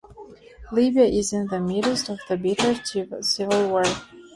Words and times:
Libya 0.71 1.03
is 1.03 1.31
in 1.31 1.45
the 1.45 1.59
midst 1.59 2.09
of 2.09 2.19
a 2.27 2.35
bitter 2.35 2.73
civil 3.21 3.69
war. 3.69 3.83